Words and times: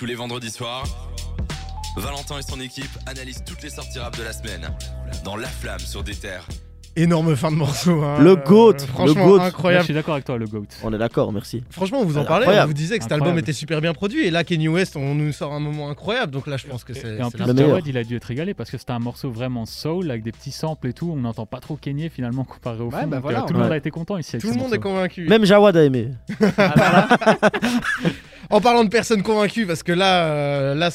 Tous 0.00 0.06
les 0.06 0.14
vendredis 0.14 0.48
soirs, 0.50 0.84
Valentin 1.98 2.38
et 2.38 2.42
son 2.42 2.58
équipe 2.58 2.88
analysent 3.06 3.44
toutes 3.46 3.62
les 3.62 3.68
sorties 3.68 3.98
rap 3.98 4.16
de 4.16 4.22
la 4.22 4.32
semaine 4.32 4.70
dans 5.26 5.36
La 5.36 5.46
Flamme 5.48 5.78
sur 5.78 6.02
des 6.02 6.14
terres. 6.14 6.46
Énorme 6.96 7.36
fin 7.36 7.50
de 7.52 7.56
morceau. 7.56 8.02
hein. 8.02 8.18
Le 8.18 8.34
GOAT, 8.34 8.72
Euh, 8.72 8.78
franchement, 8.78 9.04
le 9.06 9.12
GOAT. 9.28 9.36
Là, 9.36 9.42
je 9.44 9.48
incroyable. 9.48 9.84
suis 9.84 9.92
d'accord 9.94 10.14
avec 10.14 10.24
toi, 10.24 10.38
le 10.38 10.46
GOAT. 10.46 10.64
On 10.82 10.92
est 10.94 10.96
d'accord, 10.98 11.32
merci. 11.34 11.62
Franchement, 11.68 11.98
on 12.00 12.06
vous 12.06 12.16
en 12.16 12.22
Ah, 12.22 12.24
parlait, 12.24 12.46
on 12.46 12.48
incroyable. 12.48 12.68
vous 12.68 12.74
disait 12.74 12.96
que 12.96 13.02
cet 13.04 13.12
Incroyable. 13.12 13.28
album 13.38 13.44
était 13.44 13.52
super 13.52 13.80
bien 13.82 13.92
produit. 13.92 14.24
Et 14.26 14.30
là, 14.30 14.42
Kenny 14.42 14.68
West, 14.68 14.96
on 14.96 15.14
nous 15.14 15.32
sort 15.32 15.52
un 15.52 15.60
moment 15.60 15.90
incroyable. 15.90 16.32
Donc 16.32 16.46
là, 16.46 16.56
je 16.56 16.66
pense 16.66 16.82
que 16.82 16.94
c'est. 16.94 17.16
Et 17.18 17.22
en 17.22 17.30
plus. 17.30 17.44
Jawad, 17.44 17.86
il 17.86 17.98
a 17.98 18.02
dû 18.02 18.16
être 18.16 18.24
régalé 18.24 18.54
parce 18.54 18.70
que 18.70 18.78
c'était 18.78 18.92
un 18.92 18.98
morceau 19.00 19.30
vraiment 19.30 19.66
soul 19.66 20.10
avec 20.10 20.22
des 20.24 20.32
petits 20.32 20.50
samples 20.50 20.88
et 20.88 20.92
tout. 20.94 21.10
On 21.12 21.16
n'entend 21.16 21.44
pas 21.46 21.60
trop 21.60 21.76
Kenny 21.76 22.08
finalement 22.08 22.44
comparé 22.44 22.80
au 22.80 22.86
Ouais, 22.90 23.02
fond. 23.02 23.06
bah 23.06 23.20
donc, 23.20 23.30
euh, 23.32 23.40
tout 23.46 23.52
le 23.52 23.60
monde 23.60 23.72
a 23.72 23.76
été 23.76 23.90
content 23.90 24.16
ici. 24.18 24.38
Tout 24.38 24.48
le 24.50 24.56
monde 24.56 24.72
est 24.74 24.78
convaincu. 24.80 25.28
Même 25.28 25.44
Jawad 25.44 25.76
a 25.76 25.84
aimé. 25.84 26.08
En 28.50 28.60
parlant 28.60 28.82
de 28.82 28.88
personnes 28.88 29.22
convaincues, 29.22 29.64
parce 29.66 29.84
que 29.84 29.92
là, 29.92 30.24
euh, 30.26 30.74
là 30.74 30.90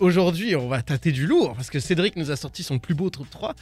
aujourd'hui, 0.00 0.56
on 0.56 0.66
va 0.68 0.82
tâter 0.82 1.12
du 1.12 1.26
lourd, 1.26 1.54
parce 1.54 1.70
que 1.70 1.78
Cédric 1.78 2.16
nous 2.16 2.32
a 2.32 2.36
sorti 2.36 2.64
son 2.64 2.78
plus 2.80 2.94
beau 2.94 3.10
top 3.10 3.30
3. 3.30 3.54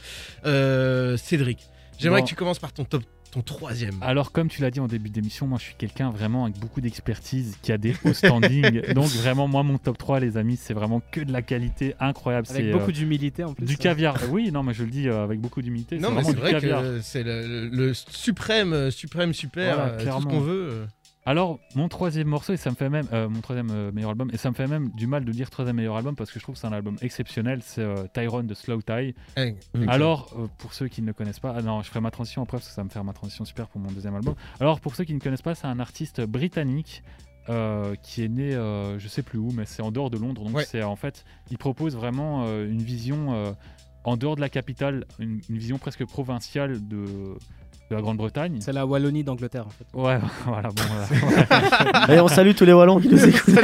Euh, 0.45 1.15
Cédric, 1.15 1.59
j'aimerais 1.99 2.21
Bon. 2.21 2.25
que 2.25 2.29
tu 2.29 2.35
commences 2.35 2.57
par 2.57 2.73
ton 2.73 2.85
top, 2.85 3.03
ton 3.31 3.41
troisième. 3.43 3.93
Alors, 4.01 4.31
comme 4.31 4.47
tu 4.49 4.63
l'as 4.63 4.71
dit 4.71 4.79
en 4.79 4.87
début 4.87 5.11
d'émission, 5.11 5.45
moi 5.45 5.59
je 5.59 5.65
suis 5.65 5.75
quelqu'un 5.77 6.09
vraiment 6.09 6.45
avec 6.45 6.57
beaucoup 6.57 6.81
d'expertise 6.81 7.55
qui 7.61 7.71
a 7.71 7.77
des 7.77 7.93
hauts 8.03 8.13
standings. 8.13 8.81
Donc, 8.95 9.05
vraiment, 9.09 9.47
moi, 9.47 9.61
mon 9.61 9.77
top 9.77 9.99
3, 9.99 10.19
les 10.21 10.35
amis, 10.35 10.57
c'est 10.59 10.73
vraiment 10.73 10.99
que 11.11 11.21
de 11.21 11.31
la 11.31 11.43
qualité 11.43 11.93
incroyable. 11.99 12.47
Avec 12.49 12.71
beaucoup 12.71 12.89
euh, 12.89 12.93
d'humilité 12.93 13.43
en 13.43 13.53
plus. 13.53 13.67
du 13.67 13.77
caviar. 13.77 14.17
Oui, 14.31 14.51
non, 14.51 14.63
mais 14.63 14.73
je 14.73 14.83
le 14.83 14.89
dis 14.89 15.07
euh, 15.07 15.23
avec 15.23 15.39
beaucoup 15.39 15.61
d'humilité. 15.61 15.99
non, 15.99 16.09
mais 16.11 16.23
c'est 16.23 16.35
vrai 16.35 16.49
caviar. 16.49 16.81
que 16.81 17.01
c'est 17.03 17.21
le, 17.21 17.45
le- 17.45 17.67
le 17.69 17.93
suprême, 17.93 18.89
suprême, 18.89 19.35
super, 19.35 19.75
Voilà, 19.75 19.89
euh, 19.89 19.93
tout 19.93 19.99
ce 19.99 20.03
clairement. 20.05 20.29
qu'on 20.31 20.39
veut. 20.39 20.87
Alors, 21.25 21.59
mon 21.75 21.89
troisième 21.89 22.27
morceau, 22.27 22.53
et 22.53 22.57
ça 22.57 22.71
me 22.71 22.75
fait 22.75 22.89
même, 22.89 23.07
euh, 23.13 23.29
mon 23.29 23.41
troisième 23.41 23.69
euh, 23.71 23.91
meilleur 23.91 24.11
album, 24.11 24.29
et 24.33 24.37
ça 24.37 24.49
me 24.49 24.55
fait 24.55 24.67
même 24.67 24.89
du 24.91 25.05
mal 25.05 25.25
de 25.25 25.31
dire 25.31 25.49
troisième 25.49 25.75
meilleur 25.75 25.95
album 25.95 26.15
parce 26.15 26.31
que 26.31 26.39
je 26.39 26.43
trouve 26.43 26.55
que 26.55 26.61
c'est 26.61 26.67
un 26.67 26.71
album 26.73 26.95
exceptionnel, 27.01 27.59
c'est 27.63 27.81
euh, 27.81 28.07
Tyrone 28.13 28.47
de 28.47 28.53
Slow 28.53 28.81
Tie. 28.81 29.13
Eh, 29.37 29.55
Alors, 29.87 30.33
euh, 30.39 30.47
pour 30.57 30.73
ceux 30.73 30.87
qui 30.87 31.01
ne 31.01 31.07
le 31.07 31.13
connaissent 31.13 31.39
pas, 31.41 31.53
ah 31.55 31.61
non, 31.61 31.81
je 31.83 31.87
ferai 31.89 31.99
ma 31.99 32.09
transition 32.09 32.41
après 32.41 32.57
parce 32.57 32.67
que 32.69 32.73
ça 32.73 32.81
va 32.81 32.85
me 32.85 32.89
faire 32.89 33.03
ma 33.03 33.13
transition 33.13 33.45
super 33.45 33.67
pour 33.67 33.79
mon 33.81 33.91
deuxième 33.91 34.15
album. 34.15 34.33
Alors, 34.59 34.79
pour 34.79 34.95
ceux 34.95 35.03
qui 35.03 35.13
ne 35.13 35.19
connaissent 35.19 35.41
pas, 35.43 35.55
c'est 35.55 35.67
un 35.67 35.79
artiste 35.79 36.21
britannique. 36.21 37.03
euh, 37.47 37.95
qui 38.03 38.23
est 38.23 38.27
né, 38.27 38.53
euh, 38.53 38.99
je 38.99 39.07
sais 39.07 39.23
plus 39.23 39.39
où, 39.39 39.49
mais 39.51 39.65
c'est 39.65 39.81
en 39.81 39.89
dehors 39.91 40.11
de 40.11 40.19
Londres. 40.19 40.43
Donc, 40.43 40.55
Ouais. 40.57 40.65
c'est 40.65 40.83
en 40.83 40.95
fait, 40.95 41.25
il 41.49 41.57
propose 41.57 41.95
vraiment 41.95 42.43
euh, 42.45 42.69
une 42.69 42.83
vision 42.83 43.55
en 44.03 44.17
dehors 44.17 44.35
de 44.35 44.41
la 44.41 44.49
capitale, 44.49 45.05
une, 45.17 45.41
une 45.49 45.57
vision 45.57 45.79
presque 45.79 46.05
provinciale 46.05 46.87
de, 46.87 47.05
de 47.89 47.95
la 47.95 48.01
Grande-Bretagne. 48.01 48.57
C'est 48.61 48.73
la 48.73 48.85
Wallonie 48.85 49.23
d'Angleterre 49.23 49.65
en 49.67 49.69
fait. 49.69 49.85
Ouais, 49.93 50.19
voilà, 50.45 50.69
bon, 50.69 50.83
voilà. 50.87 52.13
Et 52.15 52.19
on 52.19 52.27
salue 52.27 52.51
tous 52.53 52.65
les 52.65 52.73
Wallons 52.73 52.99
qui 52.99 53.09
nous 53.09 53.23
écoutent. 53.27 53.55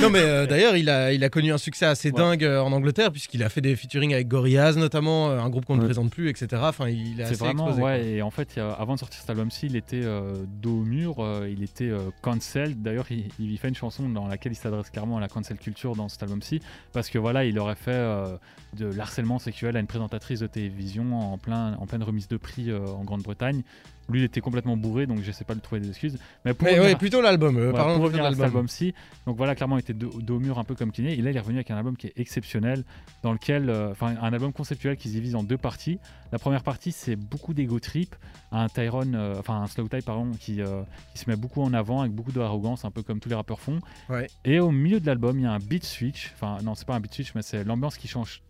Non, 0.00 0.10
mais 0.10 0.18
euh, 0.20 0.46
d'ailleurs, 0.46 0.76
il 0.76 0.90
a, 0.90 1.12
il 1.12 1.22
a 1.22 1.28
connu 1.28 1.52
un 1.52 1.58
succès 1.58 1.86
assez 1.86 2.10
Ouais. 2.10 2.18
dingue 2.18 2.44
euh, 2.44 2.60
en 2.60 2.72
Angleterre, 2.72 3.10
puisqu'il 3.12 3.42
a 3.42 3.48
fait 3.48 3.60
des 3.60 3.74
featuring 3.76 4.12
avec 4.12 4.28
Gorillaz, 4.28 4.76
notamment, 4.76 5.30
euh, 5.30 5.38
un 5.38 5.48
groupe 5.48 5.64
qu'on 5.64 5.76
ne 5.76 5.84
présente 5.84 6.10
plus, 6.10 6.28
etc. 6.28 6.48
Enfin, 6.64 6.88
il 6.88 7.12
est 7.20 7.24
C'est 7.24 7.32
assez 7.32 7.34
vraiment, 7.36 7.68
explosé, 7.68 7.80
quoi. 7.80 7.90
ouais, 7.90 8.06
et 8.06 8.22
en 8.22 8.30
fait, 8.30 8.58
a- 8.58 8.72
avant 8.72 8.94
de 8.94 8.98
sortir 8.98 9.20
cet 9.20 9.30
album-ci, 9.30 9.66
il 9.66 9.76
était 9.76 10.02
euh, 10.04 10.34
dos 10.60 10.78
au 10.80 10.82
mur, 10.84 11.16
euh, 11.20 11.48
il 11.50 11.62
était 11.62 11.88
euh, 11.88 12.10
cancelled. 12.22 12.82
D'ailleurs, 12.82 13.06
il, 13.10 13.28
il 13.38 13.56
fait 13.58 13.68
une 13.68 13.74
chanson 13.76 14.08
dans 14.08 14.26
laquelle 14.26 14.52
il 14.52 14.56
s'adresse 14.56 14.90
clairement 14.90 15.16
à 15.18 15.20
la 15.20 15.28
cancel 15.28 15.56
culture 15.58 15.94
dans 15.94 16.08
cet 16.08 16.22
album-ci, 16.22 16.60
parce 16.92 17.08
que 17.08 17.18
voilà, 17.18 17.44
il 17.44 17.58
aurait 17.58 17.74
fait 17.76 17.92
euh, 17.92 18.36
de 18.76 18.86
l'harcèlement 18.86 19.38
sexuel 19.38 19.76
à 19.76 19.80
une 19.80 19.86
présentatrice 19.86 20.40
de 20.40 20.46
télévision 20.48 21.32
en, 21.32 21.38
plein, 21.38 21.76
en 21.80 21.86
pleine 21.86 22.02
remise 22.02 22.26
de 22.28 22.36
prix 22.36 22.70
euh, 22.70 22.80
en 22.94 23.04
Grande-Bretagne. 23.04 23.62
Lui, 24.10 24.20
il 24.20 24.24
était 24.24 24.42
complètement 24.42 24.76
bourré, 24.76 25.06
donc 25.06 25.22
je 25.22 25.32
sais 25.32 25.44
pas 25.44 25.54
lui 25.54 25.62
trouver 25.62 25.80
des 25.80 25.88
excuses. 25.88 26.18
Mais 26.44 26.52
pour 26.52 26.66
Mais 26.66 26.72
revenir- 26.74 26.90
ouais, 26.92 26.96
plutôt 26.98 27.22
l'album. 27.22 27.56
euh, 27.56 27.70
voilà, 27.70 27.86
pour 27.86 27.96
de 27.96 28.02
revenir 28.02 28.24
à 28.26 28.32
cet 28.32 28.40
album-ci, 28.42 28.92
donc 29.26 29.38
voilà, 29.38 29.54
clairement, 29.54 29.78
il 29.78 29.80
était 29.80 29.94
dos, 29.94 30.10
au 30.28 30.38
mur 30.38 30.58
un 30.58 30.64
peu 30.64 30.74
comme 30.74 30.92
Kanye. 30.92 31.12
Et 31.14 31.22
là, 31.22 31.30
il 31.30 31.36
est 31.36 31.40
revenu 31.40 31.56
avec 31.56 31.70
un 31.70 31.76
album 31.78 31.96
qui 31.96 32.08
est 32.08 32.12
exceptionnel, 32.16 32.84
dans 33.22 33.32
lequel, 33.32 33.70
euh, 33.70 33.92
enfin, 33.92 34.14
un 34.20 34.32
album 34.34 34.52
conceptuel 34.52 34.98
qui 34.98 35.08
se 35.08 35.14
divise 35.14 35.34
en 35.36 35.42
deux 35.42 35.56
parties. 35.56 35.98
La 36.32 36.38
première 36.38 36.62
partie, 36.62 36.92
c'est 36.92 37.16
beaucoup 37.16 37.54
d'ego 37.54 37.80
trip, 37.80 38.14
un 38.52 38.68
Tyrone, 38.68 39.14
euh, 39.14 39.36
enfin 39.38 39.62
un 39.62 39.66
Slow 39.68 39.88
Tie, 39.88 40.02
pardon, 40.02 40.32
qui, 40.38 40.60
euh, 40.60 40.82
qui 41.14 41.20
se 41.20 41.30
met 41.30 41.36
beaucoup 41.36 41.62
en 41.62 41.72
avant 41.72 42.00
avec 42.00 42.12
beaucoup 42.12 42.32
d'arrogance, 42.32 42.84
un 42.84 42.90
peu 42.90 43.02
comme 43.02 43.20
tous 43.20 43.30
les 43.30 43.36
rappeurs 43.36 43.60
font. 43.60 43.78
Ouais. 44.10 44.26
Et 44.44 44.60
au 44.60 44.70
milieu 44.70 45.00
de 45.00 45.06
l'album, 45.06 45.38
il 45.38 45.44
y 45.44 45.46
a 45.46 45.52
un 45.52 45.58
beat 45.58 45.84
switch. 45.84 46.30
Enfin, 46.34 46.58
non, 46.62 46.74
c'est 46.74 46.86
pas 46.86 46.94
un 46.94 47.00
beat 47.00 47.14
switch, 47.14 47.34
mais 47.34 47.40
c'est 47.40 47.64
l'ambiance 47.64 47.96
qui 47.96 48.06
change 48.08 48.42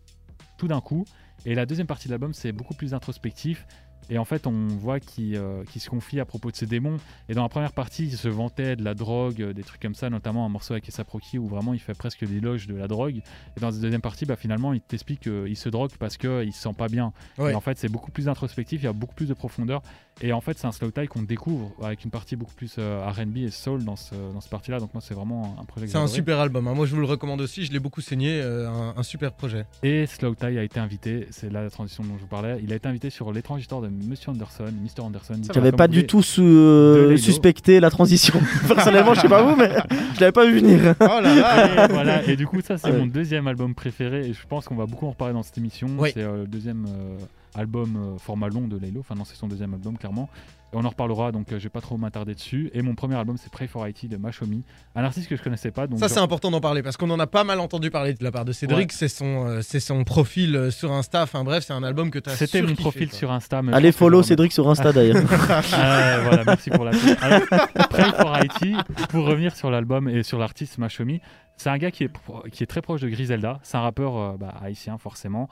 tout 0.57 0.67
d'un 0.67 0.81
coup. 0.81 1.05
Et 1.45 1.53
la 1.55 1.65
deuxième 1.65 1.85
partie 1.87 2.07
de 2.07 2.11
l'album, 2.11 2.33
c'est 2.33 2.51
beaucoup 2.51 2.73
plus 2.73 2.93
introspectif. 2.93 3.65
Et 4.09 4.17
en 4.17 4.25
fait, 4.25 4.47
on 4.47 4.67
voit 4.67 4.99
qu'il 4.99 5.35
euh, 5.35 5.63
se 5.65 5.89
confie 5.89 6.19
à 6.19 6.25
propos 6.25 6.51
de 6.51 6.55
ses 6.55 6.65
démons. 6.65 6.97
Et 7.29 7.33
dans 7.33 7.43
la 7.43 7.49
première 7.49 7.73
partie, 7.73 8.05
il 8.05 8.17
se 8.17 8.27
vantait 8.27 8.75
de 8.75 8.83
la 8.83 8.93
drogue, 8.93 9.41
euh, 9.41 9.53
des 9.53 9.63
trucs 9.63 9.81
comme 9.81 9.95
ça, 9.95 10.09
notamment 10.09 10.45
un 10.45 10.49
morceau 10.49 10.73
avec 10.73 10.87
A$AP 10.89 11.09
Rocky 11.09 11.37
où 11.37 11.47
vraiment 11.47 11.73
il 11.73 11.79
fait 11.79 11.93
presque 11.93 12.21
l'éloge 12.21 12.67
de 12.67 12.75
la 12.75 12.87
drogue. 12.87 13.21
Et 13.57 13.59
dans 13.59 13.69
la 13.69 13.77
deuxième 13.77 14.01
partie, 14.01 14.25
bah, 14.25 14.35
finalement, 14.35 14.73
il 14.73 14.81
t'explique 14.81 15.21
qu'il 15.21 15.57
se 15.57 15.69
drogue 15.69 15.91
parce 15.99 16.17
qu'il 16.17 16.53
se 16.53 16.61
sent 16.61 16.73
pas 16.77 16.87
bien. 16.87 17.13
Ouais. 17.37 17.51
Et 17.51 17.55
en 17.55 17.61
fait, 17.61 17.77
c'est 17.77 17.89
beaucoup 17.89 18.11
plus 18.11 18.29
introspectif, 18.29 18.81
il 18.81 18.85
y 18.85 18.89
a 18.89 18.93
beaucoup 18.93 19.15
plus 19.15 19.27
de 19.27 19.33
profondeur. 19.33 19.81
Et 20.21 20.31
en 20.31 20.39
fait, 20.39 20.57
c'est 20.57 20.65
un 20.65 20.71
slow 20.71 20.91
tie 20.91 21.07
qu'on 21.07 21.23
découvre 21.23 21.71
avec 21.83 22.05
une 22.05 22.09
partie 22.11 22.35
beaucoup 22.37 22.53
plus 22.53 22.75
euh, 22.79 23.05
RB 23.05 23.37
et 23.37 23.51
soul 23.51 23.83
dans, 23.83 23.97
ce, 23.97 24.15
dans 24.33 24.39
cette 24.39 24.49
partie-là. 24.49 24.79
Donc, 24.79 24.93
moi, 24.93 25.03
c'est 25.05 25.13
vraiment 25.13 25.57
un 25.61 25.65
projet 25.65 25.85
que 25.87 25.91
C'est 25.91 25.97
un 25.97 26.07
super 26.07 26.39
album. 26.39 26.67
hein. 26.69 26.73
Moi, 26.73 26.85
je 26.85 26.95
vous 26.95 27.01
le 27.01 27.05
recommande 27.07 27.41
aussi. 27.41 27.65
Je 27.65 27.73
l'ai 27.73 27.79
beaucoup 27.79 27.99
saigné. 28.01 28.39
euh, 28.41 28.69
un, 28.69 28.93
un 28.97 29.03
super 29.03 29.33
projet. 29.33 29.65
Et 29.83 30.05
Slow 30.05 30.33
Tie 30.35 30.45
a 30.57 30.63
été 30.63 30.79
invité, 30.79 31.27
c'est 31.31 31.51
là 31.51 31.63
la 31.63 31.69
transition 31.69 32.03
dont 32.03 32.15
je 32.15 32.21
vous 32.21 32.27
parlais, 32.27 32.57
il 32.63 32.71
a 32.71 32.75
été 32.77 32.87
invité 32.87 33.09
sur 33.09 33.31
l'étrange 33.33 33.59
histoire 33.61 33.81
de 33.81 33.89
Monsieur 33.89 34.31
Anderson, 34.31 34.63
Mr. 34.65 35.03
Anderson. 35.03 35.35
J'avais 35.53 35.71
pas 35.73 35.87
du 35.89 36.07
tout 36.07 36.21
su- 36.23 36.41
euh, 36.41 37.17
suspecté 37.17 37.79
la 37.81 37.89
transition. 37.89 38.39
Personnellement, 38.67 39.13
je 39.15 39.21
sais 39.21 39.27
pas 39.29 39.43
vous, 39.43 39.55
mais 39.57 39.69
je 40.15 40.19
l'avais 40.21 40.31
pas 40.31 40.45
vu 40.45 40.59
venir. 40.59 40.95
Oh 41.01 41.05
là 41.05 41.21
là 41.35 41.85
Et 41.85 41.91
voilà, 41.91 42.23
et 42.25 42.35
du 42.37 42.47
coup, 42.47 42.61
ça, 42.61 42.77
c'est 42.77 42.89
Ouais. 42.89 42.97
mon 42.99 43.05
deuxième 43.07 43.47
album 43.47 43.75
préféré, 43.75 44.27
et 44.29 44.33
je 44.33 44.47
pense 44.47 44.65
qu'on 44.65 44.75
va 44.75 44.85
beaucoup 44.85 45.07
en 45.07 45.09
reparler 45.09 45.33
dans 45.33 45.43
cette 45.43 45.57
émission. 45.57 45.87
Oui. 45.97 46.11
C'est 46.13 46.23
euh, 46.23 46.41
le 46.43 46.47
deuxième 46.47 46.85
euh, 46.87 47.17
album 47.55 47.95
euh, 48.15 48.17
format 48.19 48.49
long 48.49 48.67
de 48.67 48.77
Laylo, 48.77 48.99
enfin, 48.99 49.15
non, 49.15 49.25
c'est 49.25 49.35
son 49.35 49.47
deuxième 49.47 49.73
album, 49.73 49.97
clairement. 49.97 50.29
Et 50.73 50.77
on 50.77 50.83
en 50.83 50.89
reparlera, 50.89 51.31
donc 51.31 51.51
euh, 51.51 51.59
je 51.59 51.63
vais 51.63 51.69
pas 51.69 51.79
trop 51.81 51.95
m'attarder 51.97 52.33
dessus. 52.33 52.69
Et 52.73 52.81
mon 52.81 52.95
premier 52.95 53.15
album, 53.15 53.37
c'est 53.37 53.51
Pray 53.51 53.67
for 53.67 53.87
IT 53.87 54.09
de 54.09 54.17
Mashomi, 54.17 54.63
un 54.95 55.03
artiste 55.03 55.29
que 55.29 55.35
je 55.35 55.43
connaissais 55.43 55.71
pas. 55.71 55.87
Donc 55.87 55.99
Ça, 55.99 56.07
genre- 56.07 56.15
c'est 56.15 56.21
important 56.21 56.51
d'en 56.51 56.59
parler 56.59 56.81
parce 56.83 56.97
qu'on 56.97 57.09
en 57.11 57.19
a 57.19 57.27
pas 57.27 57.43
mal 57.43 57.59
entendu 57.59 57.91
parler 57.91 58.13
de 58.13 58.23
la 58.23 58.31
part 58.31 58.45
de 58.45 58.51
Cédric. 58.51 58.91
C'est 58.91 59.07
son, 59.07 59.47
euh, 59.47 59.61
c'est 59.61 59.79
son 59.79 60.03
profil 60.03 60.55
euh, 60.55 60.71
sur 60.71 60.91
Insta. 60.91 61.23
Enfin 61.23 61.43
bref, 61.43 61.63
c'est 61.65 61.73
un 61.73 61.83
album 61.83 62.11
que 62.11 62.19
tu 62.19 62.29
as 62.29 62.33
C'était 62.35 62.61
mon 62.61 62.75
profil 62.75 63.11
sur 63.11 63.31
Insta. 63.31 63.61
mais 63.61 63.73
Allez 63.73 63.91
follow 63.91 64.21
Cédric 64.23 64.51
sur 64.51 64.67
Insta 64.69 64.91
d'ailleurs. 64.91 65.23
Ah, 65.73 66.19
voilà, 66.23 66.43
merci 66.45 66.69
pour 66.69 66.83
la. 66.83 66.91
Alors, 67.21 67.41
Pray 67.89 68.11
for 68.11 68.37
IT, 68.43 68.75
pour 69.09 69.25
revenir 69.25 69.55
sur 69.55 69.69
l'album 69.71 70.07
et 70.09 70.23
sur 70.23 70.39
l'artiste 70.39 70.77
Mashomi, 70.77 71.21
c'est 71.57 71.69
un 71.69 71.77
gars 71.77 71.91
qui 71.91 72.03
est, 72.05 72.11
qui 72.51 72.63
est 72.63 72.67
très 72.67 72.81
proche 72.81 73.01
de 73.01 73.07
Griselda. 73.09 73.59
C'est 73.63 73.77
un 73.77 73.81
rappeur 73.81 74.17
euh, 74.17 74.35
bah, 74.37 74.53
haïtien, 74.61 74.97
forcément. 74.97 75.47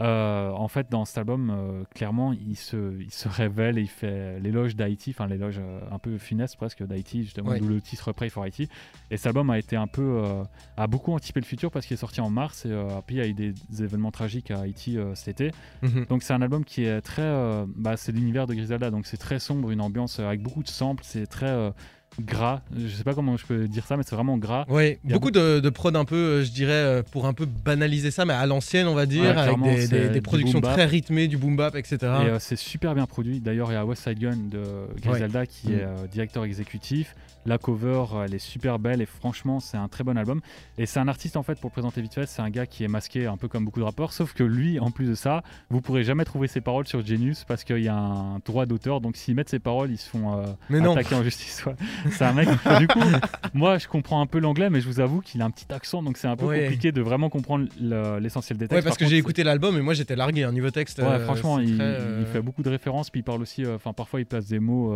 Euh, 0.00 0.50
en 0.50 0.66
fait, 0.66 0.90
dans 0.90 1.04
cet 1.04 1.18
album, 1.18 1.50
euh, 1.50 1.84
clairement, 1.94 2.32
il 2.32 2.56
se, 2.56 3.00
il 3.00 3.12
se 3.12 3.28
révèle 3.28 3.78
et 3.78 3.82
il 3.82 3.88
fait 3.88 4.40
l'éloge 4.40 4.74
d'Haïti, 4.74 5.10
enfin 5.10 5.28
l'éloge 5.28 5.58
euh, 5.60 5.78
un 5.92 6.00
peu 6.00 6.18
funeste 6.18 6.56
presque 6.56 6.84
d'Haïti, 6.84 7.22
justement, 7.22 7.50
Ouais. 7.50 7.60
d'où 7.60 7.68
le 7.68 7.80
titre 7.80 8.10
Pray 8.12 8.28
for 8.28 8.42
Haïti. 8.42 8.68
Et 9.12 9.16
cet 9.16 9.28
album 9.28 9.50
a 9.50 9.58
été 9.58 9.76
un 9.76 9.86
peu, 9.86 10.24
a 10.76 10.86
beaucoup 10.88 11.12
anticipé 11.12 11.38
le 11.40 11.46
futur 11.46 11.70
parce 11.70 11.86
qu'il 11.86 11.94
est 11.94 11.98
sorti 11.98 12.20
en 12.20 12.30
mars 12.30 12.66
et 12.66 12.74
puis 13.06 13.16
il 13.16 13.18
y 13.18 13.22
a 13.22 13.26
eu 13.28 13.34
des, 13.34 13.52
des 13.70 13.82
événements 13.82 14.10
tragiques 14.10 14.50
à 14.50 14.60
Haïti 14.60 14.98
cet 15.14 15.40
été. 15.40 15.56
Mhm. 15.82 16.06
Donc 16.06 16.22
c'est 16.22 16.32
un 16.32 16.42
album 16.42 16.64
qui 16.64 16.84
est 16.84 17.00
très, 17.00 17.64
bah, 17.76 17.96
c'est 17.96 18.12
l'univers 18.12 18.46
de 18.46 18.54
Griselda, 18.54 18.90
donc 18.90 19.06
c'est 19.06 19.16
très 19.16 19.38
sombre, 19.38 19.70
une 19.70 19.80
ambiance 19.80 20.18
avec 20.18 20.42
beaucoup 20.42 20.62
de 20.62 20.68
samples, 20.68 21.04
c'est 21.06 21.26
très 21.26 21.72
gras. 22.20 22.60
Je 22.76 22.88
sais 22.88 23.04
pas 23.04 23.14
comment 23.14 23.36
je 23.36 23.44
peux 23.46 23.66
dire 23.68 23.84
ça, 23.86 23.96
mais 23.96 24.02
c'est 24.06 24.14
vraiment 24.14 24.36
gras. 24.38 24.64
A 25.08 25.12
beaucoup 25.14 25.30
de, 25.30 25.60
de 25.60 25.68
prod 25.70 25.94
un 25.96 26.04
peu, 26.04 26.16
euh, 26.16 26.44
je 26.44 26.50
dirais, 26.50 26.72
euh, 26.72 27.02
pour 27.02 27.26
un 27.26 27.32
peu 27.32 27.46
banaliser 27.46 28.10
ça, 28.10 28.24
mais 28.24 28.34
à 28.34 28.46
l'ancienne, 28.46 28.86
on 28.86 28.94
va 28.94 29.06
dire, 29.06 29.22
Ouais, 29.24 29.30
avec 29.36 30.12
des, 30.12 30.20
productions 30.20 30.60
très 30.60 30.84
rythmées, 30.86 31.28
du 31.28 31.36
boom 31.36 31.56
bap, 31.56 31.74
etc. 31.76 31.96
Et 32.00 32.04
euh, 32.06 32.38
c'est 32.38 32.56
super 32.56 32.94
bien 32.94 33.06
produit. 33.06 33.40
D'ailleurs, 33.40 33.70
il 33.70 33.74
y 33.74 33.76
a 33.76 33.84
West 33.84 34.04
Side 34.04 34.18
Gun 34.18 34.36
de 34.50 34.62
Griselda 35.02 35.46
qui 35.46 35.68
Mm. 35.68 35.72
est 35.72 35.82
euh, 35.82 36.06
directeur 36.12 36.44
exécutif. 36.44 37.14
La 37.46 37.58
cover, 37.58 38.04
elle 38.24 38.34
est 38.34 38.38
super 38.38 38.78
belle 38.78 39.00
et 39.02 39.06
franchement, 39.06 39.60
c'est 39.60 39.76
un 39.76 39.88
très 39.88 40.02
bon 40.04 40.16
album. 40.16 40.40
Et 40.78 40.86
c'est 40.86 40.98
un 41.00 41.08
artiste, 41.08 41.36
en 41.36 41.42
fait, 41.42 41.60
pour 41.60 41.68
le 41.70 41.72
présenter 41.72 42.00
vite 42.02 42.14
fait, 42.14 42.26
c'est 42.26 42.42
un 42.42 42.50
gars 42.50 42.66
qui 42.66 42.84
est 42.84 42.88
masqué 42.88 43.26
un 43.26 43.36
peu 43.36 43.48
comme 43.48 43.64
beaucoup 43.64 43.80
de 43.80 43.84
rappeurs, 43.84 44.12
sauf 44.12 44.32
que 44.32 44.42
lui, 44.44 44.78
en 44.80 44.90
plus 44.90 45.06
de 45.08 45.14
ça, 45.14 45.42
vous 45.70 45.80
pourrez 45.80 46.04
jamais 46.04 46.24
trouver 46.24 46.48
ses 46.48 46.60
paroles 46.60 46.86
sur 46.86 47.04
Genius 47.04 47.44
parce 47.44 47.64
qu'il 47.64 47.78
y 47.82 47.88
a 47.88 47.96
un 47.96 48.38
droit 48.44 48.66
d'auteur. 48.66 49.00
Donc 49.00 49.16
s'ils 49.16 49.34
mettent 49.34 49.48
ses 49.50 49.58
paroles, 49.58 49.90
ils 49.90 49.98
se 49.98 50.08
font 50.08 50.38
euh, 50.38 50.46
Mais 50.70 50.80
non. 50.80 50.92
attaquer 50.92 51.14
en 51.14 51.22
justice. 51.22 51.64
ouais. 51.66 51.74
C'est 52.10 52.24
un 52.24 52.32
mec. 52.32 52.48
du 52.78 52.86
coup, 52.88 52.98
moi, 53.52 53.78
je 53.78 53.88
comprends 53.88 54.20
un 54.20 54.26
peu 54.26 54.38
l'anglais, 54.38 54.70
mais 54.70 54.80
je 54.80 54.86
vous 54.86 55.00
avoue 55.00 55.20
qu'il 55.20 55.42
a 55.42 55.44
un 55.44 55.50
petit 55.50 55.72
accent, 55.72 56.02
donc 56.02 56.16
c'est 56.16 56.28
un 56.28 56.36
peu 56.36 56.46
Ouais. 56.46 56.62
compliqué 56.64 56.92
de 56.92 57.00
vraiment 57.02 57.28
comprendre 57.30 57.66
le- 57.80 58.18
l'essentiel 58.20 58.58
des 58.58 58.68
textes. 58.68 58.76
Ouais, 58.76 58.82
parce 58.82 58.96
Par 58.98 59.06
que 59.06 59.10
j'ai 59.10 59.18
écouté 59.18 59.44
l'album 59.44 59.76
et 59.76 59.80
moi 59.82 59.94
j'étais 59.94 60.16
largué, 60.16 60.44
un 60.44 60.52
niveau 60.52 60.70
texte. 60.70 60.98
Ouais, 60.98 61.04
euh, 61.06 61.24
franchement, 61.24 61.58
il, 61.58 61.76
très, 61.76 61.84
euh, 61.84 62.18
il 62.20 62.26
fait 62.26 62.42
beaucoup 62.42 62.62
de 62.62 62.68
références, 62.70 63.10
puis 63.10 63.20
il 63.20 63.24
parle 63.24 63.42
aussi, 63.42 63.66
enfin 63.66 63.92
parfois 63.92 64.20
il 64.20 64.26
place 64.26 64.46
des 64.46 64.58
mots, 64.60 64.94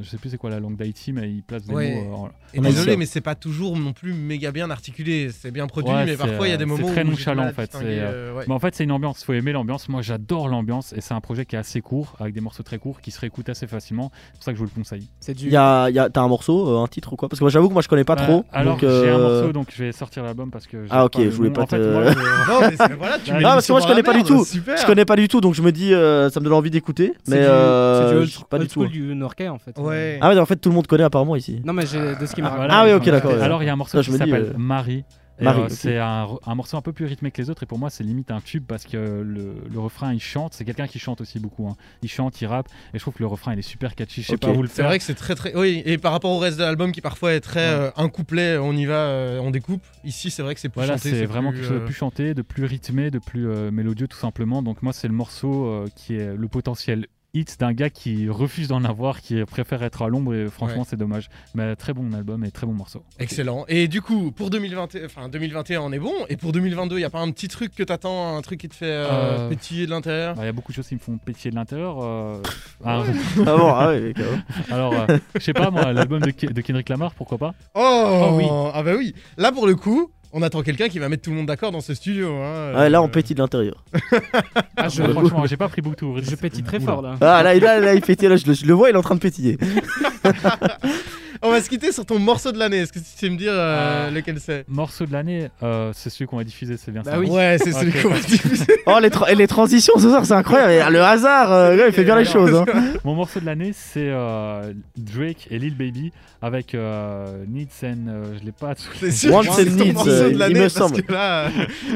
je 0.00 0.08
sais 0.08 0.16
plus 0.18 0.30
c'est 0.30 0.38
quoi 0.38 0.50
la 0.50 0.60
langue 0.60 0.76
d'Haïti, 0.76 1.12
mais 1.12 1.30
il 1.30 1.42
place 1.42 1.64
des 1.64 1.74
Ouais. 1.74 1.89
mots. 1.89 1.89
Euh, 1.96 2.28
Et 2.54 2.60
désolé, 2.60 2.96
mais 2.96 3.06
c'est 3.06 3.20
pas 3.20 3.34
toujours 3.34 3.76
non 3.78 3.92
plus 3.92 4.12
méga 4.12 4.50
bien 4.52 4.70
articulé. 4.70 5.30
C'est 5.30 5.50
bien 5.50 5.66
produit, 5.66 5.92
Ouais, 5.92 6.04
mais 6.04 6.16
parfois 6.16 6.48
il 6.48 6.50
y 6.50 6.54
a 6.54 6.56
des 6.56 6.64
euh, 6.64 6.66
moments 6.66 6.86
c'est 6.88 6.92
très 6.94 7.04
où 7.04 7.10
nonchalant, 7.10 7.46
en 7.46 7.52
fait, 7.52 7.70
euh, 7.82 8.34
ouais. 8.34 8.44
Mais 8.48 8.54
en 8.54 8.58
fait, 8.58 8.74
c'est 8.74 8.84
une 8.84 8.92
ambiance, 8.92 9.22
faut 9.24 9.32
aimer 9.32 9.52
l'ambiance. 9.52 9.88
Moi, 9.88 10.02
j'adore 10.02 10.48
l'ambiance, 10.48 10.92
et 10.92 11.00
c'est 11.00 11.14
un 11.14 11.20
projet 11.20 11.44
qui 11.46 11.56
est 11.56 11.58
assez 11.58 11.80
court, 11.80 12.14
avec 12.18 12.34
des 12.34 12.40
morceaux 12.40 12.62
très 12.62 12.78
courts, 12.78 13.00
qui 13.00 13.10
se 13.10 13.20
réécoutent 13.20 13.48
assez 13.48 13.66
facilement. 13.66 14.10
C'est 14.32 14.34
pour 14.38 14.42
ça 14.44 14.52
que 14.52 14.56
je 14.58 14.62
vous 14.62 14.68
le 14.74 14.74
conseille. 14.74 15.08
C'est 15.20 15.34
du. 15.34 15.46
Il 15.46 15.52
y 15.52 15.56
a, 15.56 15.88
il 15.90 15.94
y 15.94 15.98
a- 15.98 16.10
T'as 16.10 16.22
un 16.22 16.28
morceau 16.28 16.68
euh, 16.68 16.82
un 16.82 16.86
titre 16.88 17.12
ou 17.12 17.16
quoi? 17.16 17.28
Parce 17.28 17.38
que 17.38 17.44
moi, 17.44 17.50
j'avoue 17.50 17.68
que 17.68 17.72
moi 17.74 17.82
je 17.82 17.88
connais 17.88 18.04
pas 18.04 18.14
Euh, 18.20 18.24
trop. 18.26 18.44
alors 18.52 18.72
donc, 18.74 18.80
j'ai 18.80 18.86
un 19.08 19.18
euh, 19.18 19.34
morceau, 19.42 19.52
donc 19.52 19.68
je 19.76 19.84
vais 19.84 19.92
sortir 19.92 20.22
l'album 20.24 20.50
parce 20.50 20.66
que. 20.66 20.86
Ah, 20.90 21.04
ok, 21.04 21.16
je 21.18 21.28
voulais 21.28 21.50
pas 21.50 21.62
En 21.62 21.66
fait, 21.66 21.78
te- 21.78 21.92
moi, 21.92 22.02
je- 22.12 22.50
Non, 22.50 22.60
mais 22.68 22.76
c'est- 22.76 22.94
voilà, 22.94 23.18
tu 23.18 23.30
Ah, 23.30 23.36
mets 23.36 23.42
parce 23.42 23.66
que 23.66 23.72
moi, 23.72 23.80
je 23.80 23.86
connais 23.86 24.02
pas 24.02 24.14
du 24.14 24.22
tout. 24.24 24.44
Super. 24.44 24.76
Je 24.76 24.86
connais 24.86 25.04
pas 25.04 25.16
du 25.16 25.28
tout, 25.28 25.40
donc 25.40 25.54
je 25.54 25.62
me 25.62 25.70
dis, 25.72 25.94
euh, 25.94 26.30
ça 26.30 26.40
me 26.40 26.44
donne 26.44 26.54
envie 26.54 26.70
d'écouter. 26.70 27.12
C'est 27.24 27.36
Mais 27.36 27.42
euh, 27.42 28.26
pas 28.48 28.58
du 28.58 28.66
tout. 28.66 28.80
school 28.80 28.88
du 28.90 29.14
Norquais 29.14 29.48
en 29.48 29.58
fait. 29.58 29.78
Ouais. 29.78 30.18
Ah 30.20 30.30
ouais, 30.30 30.38
en 30.38 30.46
fait, 30.46 30.56
tout 30.56 30.68
le 30.70 30.74
monde 30.74 30.86
connaît 30.86 31.04
apparemment 31.04 31.36
ici. 31.36 31.60
Non 31.64 31.72
mais 31.80 31.86
j'ai 31.86 32.14
de 32.16 32.26
ce 32.26 32.34
qui 32.34 32.42
m'a 32.42 32.48
Ah, 32.52 32.56
voilà, 32.56 32.74
Ah 32.78 32.84
oui, 32.84 32.90
ils 32.90 32.94
ok, 32.94 33.02
ont- 33.02 33.10
d'accord, 33.10 33.32
ouais. 33.32 33.40
Alors 33.40 33.62
il 33.62 33.66
y 33.66 33.68
a 33.68 33.72
un 33.72 33.76
morceau 33.76 34.00
qui 34.00 34.12
s'appelle 34.12 34.52
euh, 34.54 34.58
Marie. 34.58 35.04
Euh. 35.42 35.68
C'est 35.70 35.96
un, 35.96 36.28
un 36.46 36.54
morceau 36.54 36.76
un 36.76 36.82
peu 36.82 36.92
plus 36.92 37.06
rythmé 37.06 37.30
que 37.30 37.40
les 37.40 37.48
autres 37.48 37.62
et 37.62 37.66
pour 37.66 37.78
moi 37.78 37.88
c'est 37.88 38.04
limite 38.04 38.30
un 38.30 38.42
tube 38.42 38.64
parce 38.68 38.84
que 38.84 38.98
le, 38.98 39.54
le 39.72 39.78
refrain 39.80 40.12
il 40.12 40.20
chante, 40.20 40.52
c'est 40.52 40.66
quelqu'un 40.66 40.86
qui 40.86 40.98
chante 40.98 41.22
aussi 41.22 41.38
beaucoup. 41.40 41.66
hein. 41.66 41.76
Il 42.02 42.10
chante, 42.10 42.38
il 42.42 42.46
rappe 42.46 42.68
et 42.92 42.98
je 42.98 43.00
trouve 43.02 43.14
que 43.14 43.22
le 43.22 43.26
refrain 43.26 43.54
il 43.54 43.58
est 43.58 43.62
super 43.62 43.94
catchy. 43.94 44.20
Je 44.20 44.26
sais 44.26 44.36
pas 44.36 44.52
vous 44.52 44.60
le 44.60 44.68
C'est 44.68 44.74
faire. 44.74 44.84
vrai 44.88 44.98
que 44.98 45.04
c'est 45.04 45.14
très 45.14 45.34
très. 45.34 45.56
Oui, 45.56 45.82
et 45.86 45.96
par 45.96 46.12
rapport 46.12 46.30
au 46.30 46.38
reste 46.38 46.58
de 46.58 46.62
l'album 46.64 46.92
qui 46.92 47.00
parfois 47.00 47.32
est 47.32 47.40
très 47.40 47.60
Ouais. 47.70 47.74
euh, 47.86 47.90
un 47.96 48.10
couplet, 48.10 48.58
on 48.58 48.74
y 48.74 48.84
va, 48.84 49.38
on 49.40 49.50
découpe. 49.50 49.82
Ici, 50.04 50.30
c'est 50.30 50.42
vrai 50.42 50.54
que 50.54 50.60
c'est 50.60 50.68
plus 50.68 50.74
Voilà, 50.80 50.98
chanté. 50.98 51.08
c'est 51.08 51.24
vraiment 51.24 51.52
plus, 51.52 51.60
quelque 51.60 51.68
chose 51.70 51.80
de 51.80 51.84
plus 51.86 51.94
chanté, 51.94 52.34
de 52.34 52.42
plus 52.42 52.66
rythmé, 52.66 53.10
de 53.10 53.18
plus 53.18 53.46
mélodieux 53.72 54.08
tout 54.08 54.18
simplement. 54.18 54.62
Donc 54.62 54.82
moi 54.82 54.92
c'est 54.92 55.08
le 55.08 55.14
morceau 55.14 55.86
qui 55.96 56.16
est 56.16 56.36
le 56.36 56.48
potentiel 56.48 57.06
hit 57.34 57.58
d'un 57.60 57.72
gars 57.72 57.90
qui 57.90 58.28
refuse 58.28 58.68
d'en 58.68 58.84
avoir, 58.84 59.20
qui 59.20 59.44
préfère 59.44 59.82
être 59.82 60.02
à 60.02 60.08
l'ombre 60.08 60.34
et 60.34 60.48
franchement 60.48 60.80
Ouais. 60.80 60.86
c'est 60.88 60.96
dommage. 60.96 61.28
Mais 61.54 61.76
très 61.76 61.92
bon 61.92 62.12
album 62.12 62.44
et 62.44 62.50
très 62.50 62.66
bon 62.66 62.72
morceau. 62.74 63.02
Excellent. 63.18 63.64
Et 63.68 63.88
du 63.88 64.00
coup, 64.02 64.32
pour 64.32 64.50
2020, 64.50 64.88
enfin 65.06 65.28
2021, 65.28 65.80
on 65.80 65.92
est 65.92 65.98
bon. 65.98 66.12
Et 66.28 66.36
pour 66.36 66.52
2022, 66.52 66.98
il 66.98 67.02
y 67.02 67.04
a 67.04 67.10
pas 67.10 67.20
un 67.20 67.30
petit 67.30 67.48
truc 67.48 67.74
que 67.74 67.82
t'attends, 67.82 68.36
un 68.36 68.42
truc 68.42 68.60
qui 68.60 68.68
te 68.68 68.74
fait 68.74 68.86
euh, 68.86 69.08
Euh, 69.10 69.48
pétiller 69.48 69.86
de 69.86 69.90
l'intérieur? 69.90 70.34
Il 70.38 70.44
y 70.44 70.48
a 70.48 70.52
beaucoup 70.52 70.72
de 70.72 70.76
choses 70.76 70.88
qui 70.88 70.94
me 70.94 71.00
font 71.00 71.18
pétiller 71.18 71.50
de 71.50 71.56
l'intérieur. 71.56 71.98
euh, 72.02 72.40
ah, 72.84 73.02
Ah 73.04 73.12
bon, 73.46 73.68
ah 73.74 73.92
carrément. 74.14 74.42
alors 74.70 74.94
euh, 74.94 75.18
je 75.34 75.40
sais 75.40 75.52
pas 75.52 75.70
moi, 75.70 75.92
l'album 75.92 76.20
de, 76.20 76.30
Ke- 76.30 76.52
de 76.52 76.60
Kendrick 76.60 76.88
Lamar, 76.88 77.14
pourquoi 77.14 77.38
pas? 77.38 77.54
Oh, 77.74 78.30
oui. 78.34 78.46
Ah 78.74 78.82
bah 78.82 78.92
oui. 78.96 79.14
Là, 79.36 79.52
pour 79.52 79.66
le 79.66 79.74
coup, 79.76 80.10
on 80.32 80.42
attend 80.42 80.62
quelqu'un 80.62 80.88
qui 80.88 80.98
va 80.98 81.08
mettre 81.08 81.22
tout 81.22 81.30
le 81.30 81.36
monde 81.36 81.46
d'accord 81.46 81.72
dans 81.72 81.80
ce 81.80 81.94
studio. 81.94 82.34
hein. 82.36 82.72
Ouais, 82.76 82.90
là, 82.90 83.02
on 83.02 83.06
Euh, 83.06 83.08
pétille 83.08 83.34
de 83.34 83.40
l'intérieur. 83.42 83.84
Ah, 84.76 84.88
je, 84.88 85.02
Franchement, 85.02 85.44
j'ai 85.46 85.56
pas 85.58 85.68
pris 85.68 85.82
beaucoup 85.82 86.18
de 86.18 86.22
je 86.22 86.34
pétille 86.36 86.62
très 86.62 86.80
fort 86.80 87.02
là. 87.02 87.16
Ah 87.20 87.42
là, 87.42 87.54
là, 87.54 87.80
là, 87.80 87.94
il 87.94 88.00
pétille, 88.00 88.28
là, 88.28 88.36
je 88.36 88.46
le, 88.46 88.54
je 88.54 88.64
le 88.64 88.72
vois, 88.72 88.88
il 88.88 88.94
est 88.94 88.98
en 88.98 89.02
train 89.02 89.14
de 89.16 89.20
pétiller. 89.20 89.58
On 91.42 91.50
va 91.50 91.62
se 91.62 91.70
quitter 91.70 91.90
sur 91.90 92.04
ton 92.04 92.18
morceau 92.18 92.52
de 92.52 92.58
l'année. 92.58 92.78
Est-ce 92.78 92.92
que 92.92 92.98
tu 92.98 93.04
sais 93.16 93.30
me 93.30 93.36
dire 93.38 93.52
euh, 93.54 94.08
Ah. 94.08 94.10
lequel 94.10 94.38
c'est? 94.44 94.64
Morceau 94.68 95.06
de 95.06 95.12
l'année, 95.12 95.48
euh, 95.62 95.90
c'est 95.94 96.10
celui 96.10 96.26
qu'on 96.26 96.36
va 96.36 96.44
diffuser, 96.44 96.76
c'est 96.76 96.90
bien 96.92 97.00
Bah 97.02 97.12
ça. 97.12 97.18
oui. 97.18 97.30
Ouais, 97.30 97.56
c'est 97.62 97.72
celui 97.72 97.92
qu'on 97.92 98.10
va 98.10 98.18
diffuser. 98.20 98.66
Oh, 98.86 98.98
les, 99.00 99.08
tra- 99.08 99.30
et 99.30 99.34
les 99.34 99.46
transitions 99.46 99.94
ce 99.96 100.08
soir, 100.10 100.26
c'est 100.26 100.34
incroyable. 100.34 100.92
Le 100.92 101.00
hasard, 101.02 101.50
euh, 101.52 101.86
il 101.88 101.92
fait 101.94 102.04
bien 102.04 102.16
les 102.16 102.26
choses. 102.26 102.54
hein. 102.54 102.66
Mon 103.04 103.14
morceau 103.14 103.40
de 103.40 103.46
l'année, 103.46 103.72
c'est 103.74 104.08
euh, 104.10 104.72
Drake 104.98 105.48
et 105.50 105.58
Lil 105.58 105.74
Baby 105.76 106.12
avec 106.42 106.74
euh, 106.74 107.26
Needs 107.48 107.68
and. 107.84 108.08
euh, 108.08 108.24
je 108.38 108.44
l'ai 108.44 108.52
pas. 108.52 108.74
C'est 108.98 109.10
sûr 109.10 109.42
c'est 109.54 109.62
and 109.68 109.72
Needs, 109.76 109.92
morceau 109.94 110.10
euh, 110.10 110.26
de 110.26 110.32
il 110.32 110.38
l'année 110.38 110.54
me 110.54 110.60
parce 110.62 110.74
semble. 110.74 111.02
que 111.02 111.12
là, 111.12 111.44
euh, 111.44 111.48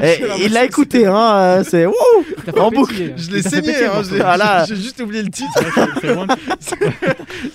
Et 0.03 0.23
J'ai 0.39 0.45
il 0.45 0.53
l'a 0.53 0.65
écouté, 0.65 1.05
hein. 1.05 1.35
euh, 1.35 1.63
C'est. 1.63 1.85
En 1.85 2.71
boucle. 2.71 2.93
pétiller. 2.95 3.13
je 3.17 3.31
l'ai 3.31 3.41
saigné. 3.43 3.85
hein, 3.85 4.01
J'ai. 4.09 4.21
Ah 4.21 4.37
là. 4.37 4.65
j'ai 4.67 4.75
juste 4.75 4.99
oublié 5.01 5.21
le 5.21 5.29
titre. 5.29 5.51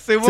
C'est 0.05 0.17
en 0.17 0.23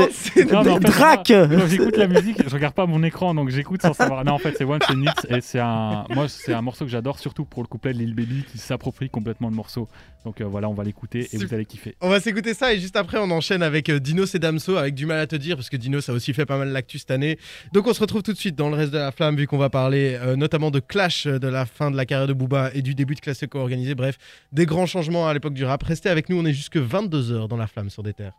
fait, 0.65 0.81
Drac 0.81 1.31
Quand 1.51 1.67
j'écoute 1.67 1.97
la 1.97 2.07
musique, 2.07 2.43
je 2.47 2.55
regarde 2.55 2.75
pas 2.75 2.87
mon 2.87 3.03
écran, 3.03 3.35
donc 3.35 3.51
j'écoute 3.51 3.83
sans 3.83 3.93
savoir. 3.93 4.25
Non, 4.25 4.33
en 4.33 4.39
fait, 4.39 4.55
c'est 4.57 4.65
One 4.65 4.81
and 4.89 4.97
Needs 4.97 5.27
et 5.29 5.41
c'est 5.41 5.59
un. 5.59 6.05
Moi, 6.11 6.29
c'est 6.29 6.55
un 6.55 6.63
morceau 6.63 6.85
que 6.85 6.91
j'adore, 6.91 7.19
surtout 7.19 7.45
pour 7.45 7.63
le 7.63 7.69
couplet 7.69 7.93
de 7.93 7.99
Lil 7.99 8.15
Baby 8.15 8.45
qui 8.51 8.59
s'approprie 8.59 9.11
complètement 9.11 9.49
le 9.49 9.55
morceau. 9.55 9.89
Donc 10.25 10.41
euh, 10.41 10.45
voilà, 10.45 10.69
on 10.69 10.75
va 10.75 10.85
l'écouter 10.85 11.21
et 11.21 11.23
Super. 11.25 11.49
vous 11.49 11.55
allez 11.55 11.65
kiffer. 11.65 11.97
On 12.01 12.09
va 12.09 12.21
s'écouter 12.21 12.53
ça 12.53 12.75
et 12.75 12.79
juste 12.79 12.97
après 12.97 13.19
on 13.19 13.31
enchaîne 13.31 13.63
avec 13.63 13.89
euh, 13.89 13.99
Dinos 13.99 14.35
et 14.35 14.39
Damso 14.39 14.77
avec 14.77 14.95
du 14.95 15.07
mal 15.07 15.19
à 15.19 15.27
te 15.27 15.37
dire 15.37 15.57
parce 15.57 15.71
que 15.71 15.79
Dinos 15.79 16.09
a 16.09 16.13
aussi 16.13 16.35
fait 16.35 16.45
pas 16.45 16.59
mal 16.59 16.69
l'actu 16.69 16.99
cette 16.99 17.11
année. 17.11 17.39
Donc 17.73 17.87
on 17.87 17.95
se 17.95 18.01
retrouve 18.01 18.23
tout 18.23 18.33
de 18.33 18.39
suite 18.39 18.55
dans 18.55 18.69
le 18.69 18.77
reste 18.77 18.93
de 18.93 18.99
la 18.99 19.13
flamme 19.13 19.37
vu 19.37 19.47
qu'on 19.47 19.59
va 19.59 19.71
parler 19.71 20.19
euh, 20.21 20.37
notamment 20.37 20.71
de 20.71 20.81
Clash, 20.81 21.27
de 21.27 21.49
la 21.49 21.65
fin 21.65 21.91
de 21.91 21.97
la 21.97 22.05
carrière 22.05 22.29
de 22.29 22.35
Booba 22.35 22.71
et 22.75 22.83
du 22.83 22.95
début 22.95 23.15
de 23.15 23.21
classe 23.21 23.43
co-organisé. 23.51 23.95
Bref, 23.95 24.19
des 24.53 24.67
grands 24.67 24.87
changements 24.87 25.27
à 25.27 25.33
l'époque 25.33 25.55
du 25.55 25.65
rap. 25.65 25.83
Restez 25.83 26.11
avec 26.11 26.29
nous, 26.29 26.39
on 26.39 26.45
est 26.45 26.53
jusque 26.53 26.77
22h 26.77 27.49
dans 27.49 27.57
la 27.57 27.67
flamme 27.67 27.89
sur 27.89 28.03
des 28.03 28.13
terres. 28.13 28.35